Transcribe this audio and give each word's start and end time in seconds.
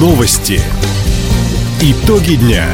Новости. 0.00 0.62
Итоги 1.82 2.36
дня. 2.36 2.64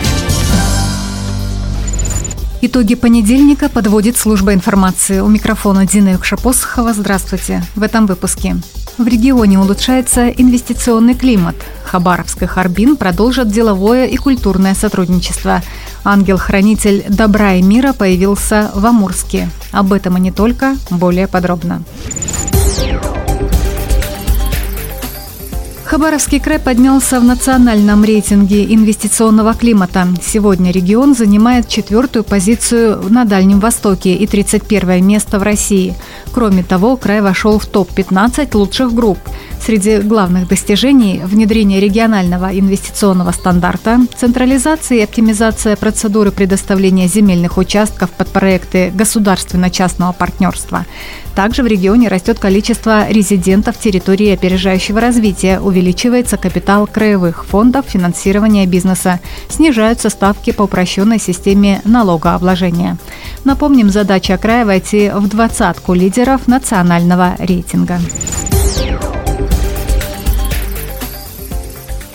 Итоги 2.62 2.94
понедельника 2.94 3.68
подводит 3.68 4.16
служба 4.16 4.54
информации. 4.54 5.18
У 5.18 5.26
микрофона 5.26 5.88
Дина 5.88 6.10
Юкшапосхова. 6.10 6.92
Здравствуйте. 6.92 7.64
В 7.74 7.82
этом 7.82 8.06
выпуске. 8.06 8.54
В 8.96 9.08
регионе 9.08 9.58
улучшается 9.58 10.28
инвестиционный 10.28 11.14
климат. 11.14 11.56
Хабаровск 11.84 12.44
и 12.44 12.46
Харбин 12.46 12.96
продолжат 12.96 13.50
деловое 13.50 14.06
и 14.06 14.16
культурное 14.16 14.76
сотрудничество. 14.76 15.62
Ангел-хранитель 16.04 17.06
добра 17.08 17.54
и 17.54 17.62
мира 17.62 17.92
появился 17.92 18.70
в 18.72 18.86
Амурске. 18.86 19.50
Об 19.72 19.92
этом 19.92 20.16
и 20.16 20.20
не 20.20 20.30
только, 20.30 20.76
более 20.90 21.26
подробно. 21.26 21.82
Хабаровский 25.96 26.40
край 26.40 26.58
поднялся 26.58 27.20
в 27.20 27.24
национальном 27.24 28.04
рейтинге 28.04 28.66
инвестиционного 28.74 29.54
климата. 29.54 30.06
Сегодня 30.22 30.70
регион 30.70 31.14
занимает 31.14 31.68
четвертую 31.68 32.22
позицию 32.22 33.02
на 33.08 33.24
Дальнем 33.24 33.60
Востоке 33.60 34.12
и 34.12 34.26
31 34.26 35.02
место 35.06 35.38
в 35.38 35.42
России. 35.42 35.94
Кроме 36.34 36.62
того, 36.62 36.98
край 36.98 37.22
вошел 37.22 37.58
в 37.58 37.64
топ-15 37.64 38.54
лучших 38.54 38.92
групп. 38.92 39.18
Среди 39.66 39.98
главных 39.98 40.46
достижений– 40.46 41.22
внедрение 41.24 41.80
регионального 41.80 42.56
инвестиционного 42.56 43.32
стандарта, 43.32 43.98
централизация 44.16 44.98
и 44.98 45.00
оптимизация 45.02 45.74
процедуры 45.74 46.30
предоставления 46.30 47.08
земельных 47.08 47.58
участков 47.58 48.12
под 48.12 48.28
проекты 48.28 48.92
государственно-частного 48.94 50.12
партнерства. 50.12 50.86
Также 51.34 51.64
в 51.64 51.66
регионе 51.66 52.06
растет 52.06 52.38
количество 52.38 53.10
резидентов 53.10 53.76
территории 53.76 54.32
опережающего 54.32 55.00
развития, 55.00 55.58
увеличивается 55.58 56.36
капитал 56.36 56.86
краевых 56.86 57.44
фондов 57.44 57.86
финансирования 57.88 58.66
бизнеса, 58.66 59.18
снижаются 59.48 60.10
ставки 60.10 60.52
по 60.52 60.62
упрощенной 60.62 61.18
системе 61.18 61.80
налогообложения. 61.84 62.98
Напомним, 63.42 63.90
задача 63.90 64.38
края 64.38 64.64
войти 64.64 65.10
в 65.12 65.26
двадцатку 65.26 65.92
лидеров 65.92 66.46
национального 66.46 67.34
рейтинга. 67.40 67.98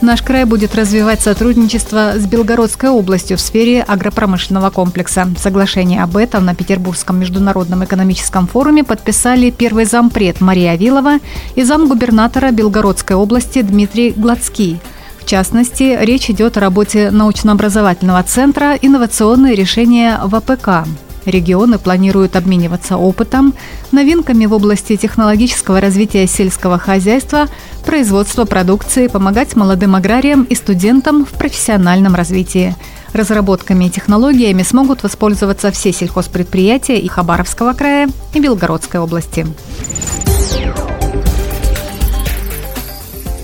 Наш 0.01 0.23
край 0.23 0.45
будет 0.45 0.73
развивать 0.73 1.21
сотрудничество 1.21 2.13
с 2.15 2.25
Белгородской 2.25 2.89
областью 2.89 3.37
в 3.37 3.41
сфере 3.41 3.83
агропромышленного 3.83 4.71
комплекса. 4.71 5.27
Соглашение 5.37 6.01
об 6.01 6.17
этом 6.17 6.43
на 6.43 6.55
Петербургском 6.55 7.19
международном 7.19 7.85
экономическом 7.85 8.47
форуме 8.47 8.83
подписали 8.83 9.51
первый 9.51 9.85
зампред 9.85 10.41
Мария 10.41 10.71
Авилова 10.71 11.19
и 11.55 11.61
замгубернатора 11.61 12.49
Белгородской 12.49 13.15
области 13.15 13.61
Дмитрий 13.61 14.11
Гладский. 14.17 14.79
В 15.19 15.25
частности, 15.27 15.95
речь 16.01 16.31
идет 16.31 16.57
о 16.57 16.61
работе 16.61 17.11
научно-образовательного 17.11 18.23
центра 18.23 18.73
«Инновационные 18.81 19.53
решения 19.53 20.19
ВПК», 20.25 20.87
Регионы 21.25 21.77
планируют 21.77 22.35
обмениваться 22.35 22.97
опытом, 22.97 23.53
новинками 23.91 24.45
в 24.47 24.53
области 24.53 24.95
технологического 24.95 25.79
развития 25.79 26.25
сельского 26.25 26.79
хозяйства, 26.79 27.47
производства 27.85 28.45
продукции, 28.45 29.07
помогать 29.07 29.55
молодым 29.55 29.95
аграриям 29.95 30.43
и 30.43 30.55
студентам 30.55 31.25
в 31.25 31.29
профессиональном 31.29 32.15
развитии. 32.15 32.75
Разработками 33.13 33.85
и 33.85 33.89
технологиями 33.89 34.63
смогут 34.63 35.03
воспользоваться 35.03 35.71
все 35.71 35.91
сельхозпредприятия 35.91 36.95
и 36.95 37.07
Хабаровского 37.07 37.73
края, 37.73 38.09
и 38.33 38.39
Белгородской 38.39 38.99
области. 38.99 39.45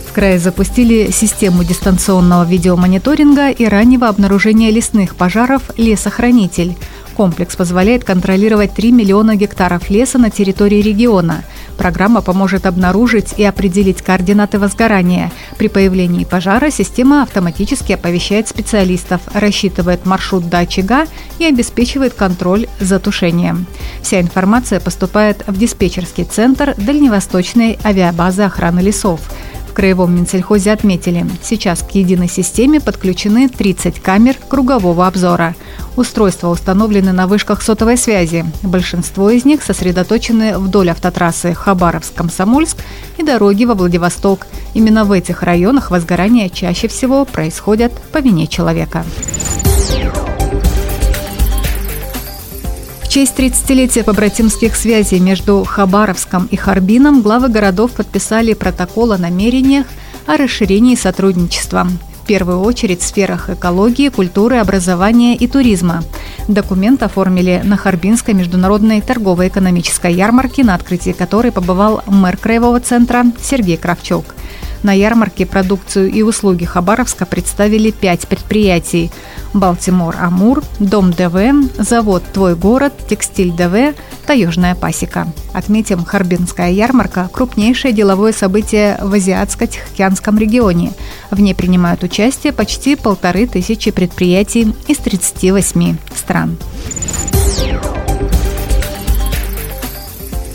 В 0.10 0.14
крае 0.14 0.40
запустили 0.40 1.12
систему 1.12 1.64
дистанционного 1.64 2.44
видеомониторинга 2.44 3.52
и 3.52 3.66
раннего 3.66 4.08
обнаружения 4.08 4.72
лесных 4.72 5.16
пожаров 5.16 5.70
«Лесохранитель». 5.78 6.76
Комплекс 7.18 7.56
позволяет 7.56 8.04
контролировать 8.04 8.76
3 8.76 8.92
миллиона 8.92 9.36
гектаров 9.36 9.90
леса 9.90 10.20
на 10.20 10.30
территории 10.30 10.84
региона. 10.84 11.44
Программа 11.76 12.22
поможет 12.22 12.68
обнаружить 12.68 13.34
и 13.38 13.44
определить 13.44 14.04
координаты 14.04 14.60
возгорания. 14.60 15.32
При 15.58 15.68
появлении 15.68 16.26
пожара 16.26 16.70
система 16.70 17.24
автоматически 17.24 17.94
оповещает 17.94 18.48
специалистов, 18.48 19.22
рассчитывает 19.34 20.06
маршрут 20.06 20.48
до 20.48 20.60
очага 20.60 21.08
и 21.40 21.46
обеспечивает 21.46 22.14
контроль 22.14 22.68
за 22.80 23.00
тушением. 23.00 23.66
Вся 24.04 24.22
информация 24.22 24.80
поступает 24.80 25.44
в 25.48 25.58
диспетчерский 25.58 26.24
центр 26.24 26.76
Дальневосточной 26.78 27.80
авиабазы 27.84 28.44
охраны 28.44 28.82
лесов– 28.82 29.22
краевом 29.78 30.16
Минсельхозе 30.16 30.72
отметили, 30.72 31.24
сейчас 31.44 31.84
к 31.84 31.92
единой 31.92 32.28
системе 32.28 32.82
подключены 32.82 33.48
30 33.48 34.00
камер 34.02 34.36
кругового 34.50 35.06
обзора. 35.06 35.54
Устройства 35.98 36.50
установлены 36.50 37.12
на 37.12 37.26
вышках 37.26 37.64
сотовой 37.64 37.98
связи. 37.98 38.46
Большинство 38.62 39.32
из 39.32 39.46
них 39.46 39.64
сосредоточены 39.64 40.60
вдоль 40.60 40.92
автотрассы 40.92 41.56
Хабаровск-Комсомольск 41.56 42.78
и 43.18 43.24
дороги 43.24 43.66
во 43.66 43.74
Владивосток. 43.74 44.46
Именно 44.76 45.06
в 45.06 45.12
этих 45.12 45.42
районах 45.42 45.90
возгорания 45.90 46.50
чаще 46.50 46.88
всего 46.88 47.26
происходят 47.26 47.92
по 48.12 48.20
вине 48.20 48.46
человека. 48.46 49.04
В 53.02 53.10
честь 53.10 53.34
30-летия 53.36 54.04
побратимских 54.04 54.76
связей 54.76 55.20
между 55.20 55.64
Хабаровском 55.64 56.48
и 56.52 56.58
Харбином 56.58 57.24
главы 57.24 57.50
городов 57.50 57.94
подписали 57.94 58.54
протокол 58.54 59.14
о 59.14 59.18
намерениях 59.18 59.88
о 60.28 60.38
расширении 60.38 60.94
сотрудничества. 60.94 61.88
Первую 62.28 62.60
очередь 62.60 63.00
в 63.00 63.06
сферах 63.06 63.50
экологии, 63.50 64.10
культуры, 64.10 64.58
образования 64.58 65.34
и 65.38 65.48
туризма. 65.48 66.04
Документ 66.50 67.02
оформили 67.02 67.62
на 67.64 67.78
Харбинской 67.78 68.34
международной 68.34 69.00
торгово-экономической 69.00 70.14
ярмарке, 70.14 70.66
на 70.66 70.76
открытии 70.76 71.12
которой 71.14 71.54
побывал 71.54 72.02
мэр 72.06 72.36
краевого 72.36 72.82
центра 72.82 73.24
Сергей 73.42 73.78
Кравчук. 73.78 74.26
На 74.84 74.94
ярмарке 74.94 75.46
продукцию 75.46 76.12
и 76.12 76.22
услуги 76.22 76.66
Хабаровска 76.66 77.26
представили 77.26 77.92
пять 77.92 78.28
предприятий. 78.28 79.12
Балтимор 79.54 80.16
Амур, 80.20 80.64
Дом 80.80 81.12
ДВ, 81.12 81.38
Завод 81.78 82.24
Твой 82.34 82.56
город, 82.56 82.94
Текстиль 83.10 83.52
ДВ, 83.52 83.96
Таежная 84.26 84.76
пасека. 84.76 85.28
Отметим, 85.54 86.04
Харбинская 86.04 86.72
ярмарка– 86.72 87.30
крупнейшее 87.34 87.94
деловое 87.94 88.34
событие 88.34 88.98
в 89.02 89.14
Азиатско-Тихоокеанском 89.14 90.38
регионе. 90.38 90.94
В 91.32 91.40
ней 91.40 91.56
принимают 91.56 92.04
участие 92.04 92.54
почти 92.54 92.96
полторы 92.96 93.48
тысячи 93.48 93.92
предприятий 93.92 94.74
из 94.88 94.98
38 94.98 95.98
стран. 96.14 96.58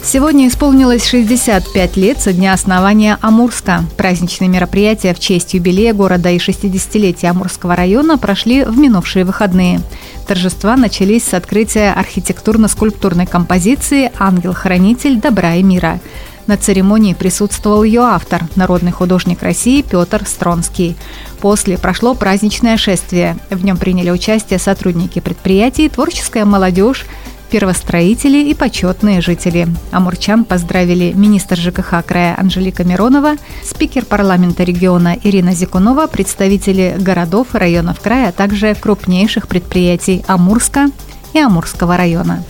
Сегодня 0.04 0.48
исполнилось 0.48 1.06
65 1.06 1.96
лет 1.96 2.20
со 2.20 2.32
дня 2.32 2.52
основания 2.52 3.18
Амурска. 3.22 3.84
Праздничные 3.96 4.48
мероприятия 4.48 5.14
в 5.14 5.20
честь 5.20 5.54
юбилея 5.54 5.94
города 5.94 6.28
и 6.28 6.38
60-летия 6.38 7.30
Амурского 7.30 7.76
района 7.76 8.18
прошли 8.18 8.64
в 8.64 8.76
минувшие 8.76 9.24
выходные. 9.24 9.80
Торжества 10.26 10.76
начались 10.76 11.24
с 11.24 11.34
открытия 11.34 11.94
архитектурно-скульптурной 11.96 13.26
композиции 13.26 14.10
«Ангел-хранитель 14.18 15.20
добра 15.20 15.54
и 15.54 15.62
мира». 15.62 16.00
На 16.48 16.56
церемонии 16.56 17.14
присутствовал 17.14 17.84
ее 17.84 18.00
автор, 18.00 18.42
народный 18.56 18.90
художник 18.90 19.42
России 19.42 19.82
Петр 19.82 20.26
Стронский. 20.26 20.96
После 21.40 21.78
прошло 21.78 22.14
праздничное 22.14 22.76
шествие. 22.76 23.38
В 23.50 23.64
нем 23.64 23.76
приняли 23.76 24.10
участие 24.10 24.58
сотрудники 24.58 25.20
предприятий, 25.20 25.88
творческая 25.88 26.44
молодежь, 26.44 27.06
первостроители 27.52 28.48
и 28.48 28.54
почетные 28.54 29.20
жители. 29.20 29.68
Амурчан 29.90 30.44
поздравили 30.46 31.12
министр 31.14 31.58
ЖКХ 31.58 32.02
края 32.06 32.34
Анжелика 32.38 32.82
Миронова, 32.82 33.34
спикер 33.62 34.06
парламента 34.06 34.64
региона 34.64 35.18
Ирина 35.22 35.52
Зикунова, 35.52 36.06
представители 36.06 36.96
городов 36.98 37.54
и 37.54 37.58
районов 37.58 38.00
края, 38.00 38.30
а 38.30 38.32
также 38.32 38.74
крупнейших 38.74 39.48
предприятий 39.48 40.24
Амурска 40.26 40.86
и 41.34 41.40
Амурского 41.40 41.98
района. 41.98 42.42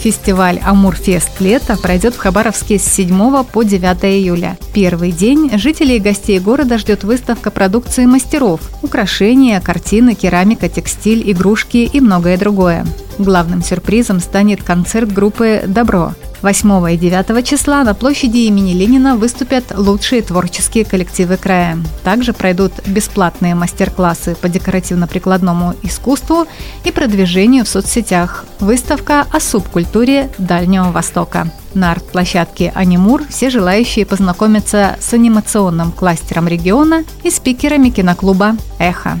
Фестиваль 0.00 0.58
«Амурфест. 0.64 1.40
Лето» 1.40 1.76
пройдет 1.76 2.14
в 2.14 2.18
Хабаровске 2.18 2.78
с 2.78 2.84
7 2.84 3.44
по 3.44 3.62
9 3.62 4.04
июля. 4.04 4.56
Первый 4.72 5.12
день 5.12 5.50
жителей 5.58 5.96
и 5.96 6.00
гостей 6.00 6.38
города 6.38 6.78
ждет 6.78 7.04
выставка 7.04 7.50
продукции 7.50 8.06
мастеров– 8.06 8.60
украшения, 8.82 9.60
картины, 9.60 10.14
керамика, 10.14 10.70
текстиль, 10.70 11.30
игрушки 11.30 11.78
и 11.92 12.00
многое 12.00 12.38
другое. 12.38 12.86
Главным 13.18 13.62
сюрпризом 13.62 14.20
станет 14.20 14.62
концерт 14.62 15.12
группы 15.12 15.64
«Добро». 15.66 16.14
8 16.42 16.94
и 16.94 16.96
9 16.96 17.46
числа 17.46 17.84
на 17.84 17.94
площади 17.94 18.38
имени 18.38 18.72
Ленина 18.72 19.16
выступят 19.16 19.76
лучшие 19.76 20.22
творческие 20.22 20.84
коллективы 20.84 21.36
края. 21.36 21.78
Также 22.02 22.32
пройдут 22.32 22.72
бесплатные 22.86 23.54
мастер-классы 23.54 24.34
по 24.34 24.48
декоративно-прикладному 24.48 25.74
искусству 25.82 26.46
и 26.84 26.90
продвижению 26.90 27.64
в 27.64 27.68
соцсетях. 27.68 28.44
Выставка 28.58 29.26
о 29.30 29.40
субкультуре 29.40 30.30
Дальнего 30.38 30.90
Востока. 30.90 31.50
На 31.74 31.92
арт-площадке 31.92 32.72
«Анимур» 32.74 33.22
все 33.28 33.50
желающие 33.50 34.04
познакомятся 34.04 34.96
с 35.00 35.12
анимационным 35.12 35.92
кластером 35.92 36.48
региона 36.48 37.04
и 37.22 37.30
спикерами 37.30 37.90
киноклуба 37.90 38.56
«Эхо». 38.78 39.20